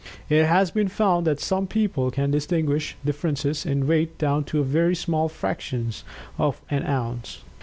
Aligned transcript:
It 0.29 0.45
has 0.45 0.71
been 0.71 0.87
found 0.87 1.27
that 1.27 1.39
some 1.39 1.67
people 1.67 2.09
can 2.09 2.31
distinguish 2.31 2.95
differences 3.05 3.67
in 3.67 3.85
weight 3.85 4.17
down 4.17 4.45
to 4.45 4.63
very 4.63 4.95
small 4.95 5.29
fractions 5.29 6.03
of 6.39 6.59
an 6.71 6.83
ounce. 6.87 7.43